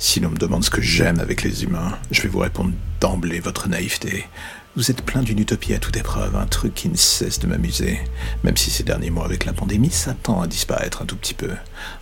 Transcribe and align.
Si 0.00 0.20
l'on 0.20 0.30
me 0.30 0.36
demande 0.36 0.62
ce 0.62 0.70
que 0.70 0.80
j'aime 0.80 1.18
avec 1.18 1.42
les 1.42 1.64
humains, 1.64 1.98
je 2.12 2.22
vais 2.22 2.28
vous 2.28 2.38
répondre 2.38 2.70
d'emblée 3.00 3.40
votre 3.40 3.68
naïveté. 3.68 4.26
Vous 4.76 4.92
êtes 4.92 5.02
plein 5.02 5.22
d'une 5.22 5.40
utopie 5.40 5.74
à 5.74 5.80
toute 5.80 5.96
épreuve, 5.96 6.36
un 6.36 6.46
truc 6.46 6.72
qui 6.72 6.88
ne 6.88 6.94
cesse 6.94 7.40
de 7.40 7.48
m'amuser. 7.48 7.98
Même 8.44 8.56
si 8.56 8.70
ces 8.70 8.84
derniers 8.84 9.10
mois 9.10 9.24
avec 9.24 9.44
la 9.44 9.52
pandémie, 9.52 9.90
ça 9.90 10.14
tend 10.14 10.40
à 10.40 10.46
disparaître 10.46 11.02
un 11.02 11.04
tout 11.04 11.16
petit 11.16 11.34
peu. 11.34 11.50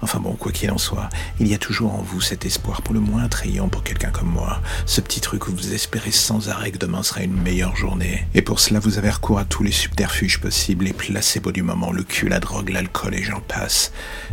Enfin 0.03 0.21
bon, 0.21 0.35
quoi 0.35 0.53
qu'il 0.53 0.71
en 0.71 0.77
soit, 0.77 1.09
il 1.41 1.49
y 1.49 1.55
a 1.55 1.59
toujours 1.59 1.95
en 1.95 2.03
vous 2.03 2.21
cet 2.21 2.45
espoir 2.45 2.83
pour 2.83 2.93
le 2.93 3.01
moins 3.01 3.25
attrayant 3.25 3.69
pour 3.69 3.83
quelqu'un 3.83 4.11
comme 4.11 4.29
moi. 4.29 4.61
Ce 4.85 5.01
petit 5.01 5.23
truc 5.23 5.49
où 5.49 5.53
vous 5.53 5.73
espérez 5.73 6.11
sans 6.11 6.51
arrêt 6.51 6.71
que 6.71 6.77
demain 6.77 7.03
sera 7.03 7.23
une 7.23 7.41
meilleure 7.41 7.77
journée. 7.77 8.27
Et 8.35 8.43
pour 8.43 8.61
cela, 8.61 8.79
vous 8.79 8.99
avez 8.99 9.09
recours 9.09 9.39
à 9.39 9.47
tous 9.47 9.63
les 9.63 9.73
subterfuges 9.73 10.41
possibles, 10.41 10.85
les 10.85 10.93
placebos 10.93 11.53
du 11.53 11.63
moment, 11.63 11.93
le 11.93 12.03
cul, 12.03 12.29
la 12.29 12.41
drogue, 12.41 12.69
l'alcool 12.69 13.15
et 13.15 13.23
j'en 13.23 13.41
passe. 13.41 13.91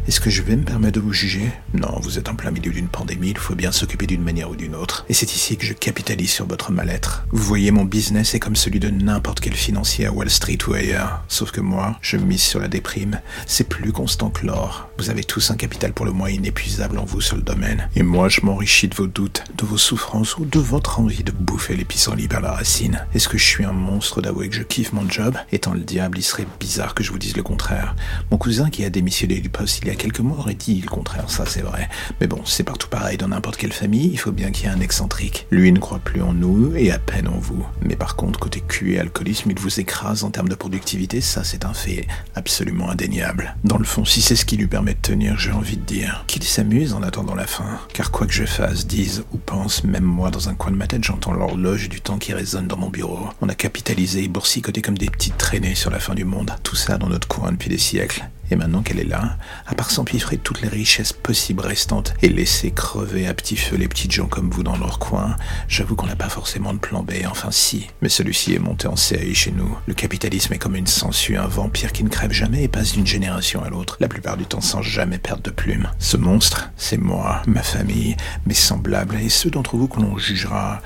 Est-ce 0.10 0.20
que 0.20 0.30
je 0.30 0.42
vais 0.42 0.58
me 0.58 0.66
permettre 0.66 1.00
de 1.00 1.06
vous 1.06 1.14
juger? 1.14 1.50
Non, 1.74 1.98
vous 2.02 2.20
êtes 2.20 2.28
en 2.28 2.36
plein 2.36 2.52
milieu 2.52 2.74
d'une 2.74 2.90
pandémie, 2.90 3.30
il 3.30 3.38
faut 3.38 3.56
bien 3.56 3.72
s'occuper 3.72 4.08
d'une 4.08 4.24
manière 4.24 4.50
ou 4.50 4.58
d'une 4.58 4.76
autre. 4.76 5.06
Et 5.08 5.14
c'est 5.14 5.34
ici 5.34 5.56
que 5.56 5.66
je 5.66 5.72
capitalise 5.72 6.32
sur 6.32 6.46
votre 6.54 6.72
mal-être. 6.72 7.26
Vous 7.32 7.42
voyez 7.42 7.72
mon 7.72 7.84
business 7.84 8.30
c'est 8.30 8.40
comme 8.40 8.56
celui 8.56 8.80
de 8.80 8.92
n'importe 8.92 9.40
quel 9.40 9.56
financier 9.56 10.06
à 10.06 10.12
Wall 10.12 10.30
Street 10.30 10.60
ou 10.68 10.74
ailleurs. 10.74 11.24
Sauf 11.28 11.50
que 11.50 11.62
moi, 11.62 11.98
je 12.04 12.16
mise 12.16 12.44
sur 12.44 12.60
la 12.60 12.68
déprime. 12.68 13.22
C'est 13.48 13.68
plus 13.68 13.92
constant 13.92 14.30
que 14.30 14.46
l'or. 14.46 14.88
Vous 15.00 15.10
avez 15.10 15.24
tous 15.24 15.50
un 15.50 15.56
capital 15.56 15.94
pour 15.94 16.06
le 16.06 16.12
moins 16.12 16.30
inépuisable 16.30 17.00
en 17.00 17.06
vous 17.06 17.22
sur 17.22 17.38
le 17.38 17.42
domaine. 17.42 17.90
Et 17.96 18.04
moi, 18.04 18.30
je 18.30 18.42
m'enrichis 18.44 18.88
de 18.88 18.94
vos 18.94 19.08
doutes, 19.08 19.44
de 19.58 19.66
vos 19.66 19.80
souffrances 19.80 20.38
ou 20.38 20.46
de 20.46 20.60
votre 20.60 21.00
envie 21.00 21.24
de 21.24 21.32
bouffer 21.32 21.76
les 21.76 21.86
pissenlits 21.86 22.28
par 22.28 22.42
la 22.42 22.52
racine. 22.52 23.04
Est-ce 23.16 23.28
que 23.28 23.40
je 23.40 23.46
suis 23.46 23.66
un 23.66 23.74
monstre 23.74 24.22
d'avouer 24.22 24.48
que 24.48 24.56
je 24.56 24.62
kiffe 24.62 24.94
mon 24.94 25.10
job? 25.10 25.36
Étant 25.52 25.74
le 25.74 25.80
diable, 25.80 26.20
il 26.20 26.24
serait 26.24 26.48
bizarre 26.60 26.94
que 26.94 27.04
je 27.04 27.12
vous 27.12 27.20
dise 27.20 27.36
le 27.36 27.42
contraire. 27.44 27.96
Mon 28.30 28.38
cousin 28.38 28.70
qui 28.70 28.86
a 28.86 28.92
démissionné 28.92 29.40
du 29.40 29.50
poste 29.50 29.80
il 29.82 29.88
y 29.88 29.92
a 29.92 29.96
quelques 29.96 30.20
mois 30.20 30.38
aurait 30.38 30.54
dit 30.54 30.82
le 30.82 30.90
contraire, 30.90 31.32
ça 31.32 31.46
c'est 31.48 31.62
vrai. 31.62 31.90
Mais 32.22 32.28
bon, 32.28 32.42
c'est 32.46 32.64
partout 32.64 32.90
pareil 32.90 33.18
dans 33.18 33.30
n'importe 33.30 33.58
quelle 33.58 33.74
famille, 33.74 34.10
il 34.12 34.20
faut 34.20 34.32
bien 34.32 34.52
qu'il 34.52 34.66
y 34.66 34.70
ait 34.70 34.76
un 34.76 34.82
excentrique. 34.82 35.48
Lui 35.50 35.72
ne 35.72 35.80
croit 35.80 36.00
plus 36.00 36.22
en 36.22 36.43
et 36.76 36.92
à 36.92 37.00
peine 37.00 37.28
en 37.28 37.38
vous. 37.38 37.66
Mais 37.82 37.96
par 37.96 38.16
contre, 38.16 38.40
côté 38.40 38.62
cul 38.62 38.94
et 38.94 39.00
alcoolisme, 39.00 39.52
il 39.52 39.60
vous 39.60 39.80
écrase 39.80 40.24
en 40.24 40.30
termes 40.30 40.50
de 40.50 40.56
productivité, 40.56 41.22
ça 41.22 41.44
c'est 41.44 41.66
un 41.66 41.74
fait 41.74 42.06
absolument 42.36 42.90
indéniable. 42.90 43.56
Dans 43.64 43.78
le 43.78 43.86
fond, 43.86 44.04
si 44.04 44.22
c'est 44.22 44.36
ce 44.36 44.46
qui 44.46 44.58
lui 44.58 44.68
permet 44.68 44.94
de 44.94 45.00
tenir, 45.02 45.38
j'ai 45.38 45.52
envie 45.52 45.78
de 45.78 45.86
dire 45.86 46.26
qu'il 46.28 46.44
s'amuse 46.44 46.94
en 46.94 47.02
attendant 47.02 47.36
la 47.36 47.48
fin. 47.48 47.80
Car 47.94 48.12
quoi 48.12 48.28
que 48.28 48.34
je 48.34 48.46
fasse, 48.46 48.88
dise 48.88 49.24
ou 49.32 49.38
pense, 49.38 49.84
même 49.84 50.04
moi 50.04 50.32
dans 50.32 50.50
un 50.50 50.56
coin 50.56 50.72
de 50.72 50.78
ma 50.78 50.88
tête, 50.88 51.04
j'entends 51.04 51.34
l'horloge 51.34 51.88
du 51.90 52.02
temps 52.02 52.18
qui 52.18 52.34
résonne 52.34 52.68
dans 52.68 52.78
mon 52.78 52.90
bureau. 52.90 53.30
On 53.42 53.50
a 53.50 53.56
capitalisé 53.56 54.24
et 54.24 54.28
boursicoté 54.28 54.82
comme 54.82 54.98
des 54.98 55.10
petites 55.10 55.38
traînées 55.38 55.76
sur 55.76 55.92
la 55.92 56.00
fin 56.00 56.14
du 56.14 56.26
monde. 56.26 56.52
Tout 56.64 56.76
ça 56.76 56.98
dans 56.98 57.10
notre 57.10 57.28
coin 57.28 57.52
depuis 57.52 57.70
des 57.70 57.78
siècles. 57.78 58.30
Et 58.52 58.56
maintenant 58.56 58.82
qu'elle 58.82 59.00
est 59.00 59.06
là, 59.06 59.38
à 59.66 59.76
part 59.76 59.92
s'empiffrer 59.92 60.38
toutes 60.38 60.62
les 60.62 60.68
richesses 60.68 61.14
possibles 61.14 61.62
restantes 61.62 62.14
et 62.22 62.30
laisser 62.30 62.72
crever 62.72 63.28
à 63.28 63.34
petit 63.34 63.56
feu 63.56 63.78
les 63.78 63.88
petites 63.88 64.12
gens 64.12 64.28
comme 64.28 64.50
vous 64.50 64.64
dans 64.64 64.78
leur 64.78 65.00
coin, 65.00 65.36
j'avoue 65.68 65.96
qu'on 65.96 66.08
n'a 66.08 66.16
pas 66.16 66.30
forcément 66.30 66.74
de 66.74 66.80
plan 66.80 67.04
B, 67.04 67.14
enfin 67.30 67.52
si. 67.52 67.88
Mais 68.02 68.10
celui-ci 68.10 68.54
est 68.54 68.60
monté 68.60 68.88
en 68.88 68.96
série 68.96 69.36
chez 69.36 69.52
nous. 69.52 69.78
Le 69.88 69.94
capitalisme 69.94 70.54
est 70.54 70.60
comme 70.60 70.76
une 70.76 70.88
sangsue, 70.88 71.38
un 71.38 71.48
vampire 71.48 71.92
qui 71.92 72.04
ne 72.04 72.10
crève 72.10 72.32
jamais 72.32 72.64
et 72.64 72.68
passe 72.68 72.94
d'une 72.94 73.08
génération 73.08 73.64
à 73.64 73.70
l'autre, 73.70 73.98
la 74.00 74.08
plupart 74.08 74.38
du 74.38 74.46
temps 74.46 74.62
sans 74.62 74.82
jamais 74.82 75.18
perdre 75.18 75.44
de 75.44 75.52
plume. 75.52 75.90
Ce 76.00 76.18
monstre, 76.18 76.72
c'est 76.78 76.98
moi, 76.98 77.42
ma 77.48 77.64
famille, 77.64 78.16
mes 78.46 78.54
semblables 78.54 79.18
et 79.18 79.30
ceux 79.30 79.50
d'entre 79.50 79.78
vous 79.78 79.88
que 79.88 80.00
l'on 80.00 80.18
jugera 80.18 80.82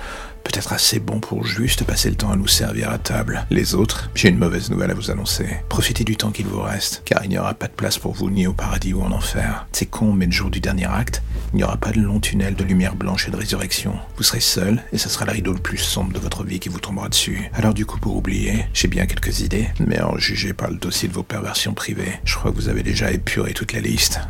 peut-être 0.47 0.71
assez 0.71 0.99
bon 0.99 1.19
pour 1.19 1.45
juste 1.45 1.83
passer 1.83 2.09
le 2.09 2.15
temps 2.15 2.31
à 2.31 2.37
nous 2.37 2.47
servir 2.47 2.89
à 2.89 2.97
table. 2.97 3.45
Les 3.49 3.75
autres, 3.75 4.09
j'ai 4.15 4.29
une 4.29 4.37
mauvaise 4.37 4.69
nouvelle 4.69 4.91
à 4.91 4.93
vous 4.93 5.11
annoncer. 5.11 5.45
Profitez 5.67 6.05
du 6.05 6.15
temps 6.15 6.31
qu'il 6.31 6.47
vous 6.47 6.61
reste, 6.61 7.01
car 7.03 7.23
il 7.25 7.29
n'y 7.29 7.37
aura 7.37 7.53
pas 7.53 7.67
de 7.67 7.73
place 7.73 7.97
pour 7.97 8.13
vous 8.13 8.29
ni 8.29 8.47
au 8.47 8.53
paradis 8.53 8.93
ou 8.93 9.01
en 9.01 9.11
enfer. 9.11 9.67
C'est 9.73 9.87
con, 9.87 10.13
mais 10.13 10.25
le 10.25 10.31
jour 10.31 10.49
du 10.49 10.61
dernier 10.61 10.85
acte, 10.85 11.21
il 11.53 11.57
n'y 11.57 11.63
aura 11.63 11.75
pas 11.75 11.91
de 11.91 11.99
long 11.99 12.21
tunnel 12.21 12.55
de 12.55 12.63
lumière 12.63 12.95
blanche 12.95 13.27
et 13.27 13.31
de 13.31 13.35
résurrection. 13.35 13.93
Vous 14.15 14.23
serez 14.23 14.39
seul, 14.39 14.81
et 14.93 14.97
ce 14.97 15.09
sera 15.09 15.25
le 15.25 15.33
rideau 15.33 15.51
le 15.51 15.59
plus 15.59 15.77
sombre 15.77 16.13
de 16.13 16.19
votre 16.19 16.45
vie 16.45 16.59
qui 16.59 16.69
vous 16.69 16.79
tombera 16.79 17.09
dessus. 17.09 17.51
Alors 17.53 17.73
du 17.73 17.85
coup, 17.85 17.99
pour 17.99 18.15
oublier, 18.15 18.67
j'ai 18.73 18.87
bien 18.87 19.05
quelques 19.05 19.41
idées, 19.41 19.67
mais 19.85 20.01
en 20.01 20.17
jugez 20.17 20.53
par 20.53 20.69
le 20.69 20.77
dossier 20.77 21.09
de 21.09 21.13
vos 21.13 21.23
perversions 21.23 21.73
privées, 21.73 22.19
je 22.23 22.35
crois 22.35 22.51
que 22.51 22.55
vous 22.55 22.69
avez 22.69 22.83
déjà 22.83 23.11
épuré 23.11 23.53
toute 23.53 23.73
la 23.73 23.81
liste. 23.81 24.21